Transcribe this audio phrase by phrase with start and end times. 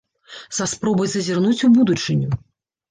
[0.59, 2.29] Са спробай зазірнуць у будучыню.